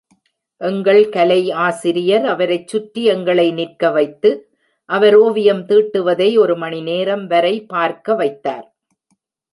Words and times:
எங்கள் 0.61 1.09
கலை 1.09 1.51
ஆசிரியர் 1.65 2.25
அவரைச் 2.25 2.67
சுற்றி 2.67 3.03
எங்களை 3.03 3.45
நிற்க 3.51 3.91
வைத்து, 3.91 4.31
அவர் 4.89 5.15
ஓவியம் 5.15 5.63
தீட்டுவதை 5.65 6.29
ஒரு 6.39 6.57
மணி 6.57 6.81
நேரம் 6.81 7.27
வரை 7.27 7.55
பார்க்க 7.65 8.15
வைத்தார். 8.15 8.67